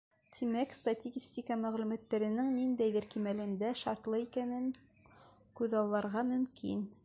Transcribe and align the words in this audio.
Тимәк, 0.35 0.71
статистика 0.77 1.57
мәғлүмәттәренең 1.65 2.49
ниндәйҙер 2.55 3.07
кимәлдә 3.13 3.69
шартлы 3.83 4.23
икәнен 4.25 4.67
күҙалларға 5.61 6.29
мөмкин. 6.35 6.87